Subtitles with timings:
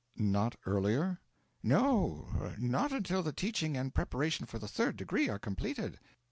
[0.15, 1.19] 'Not earlier?'
[1.61, 5.99] 'No, not until the teaching and preparation for the Third Degree are completed.'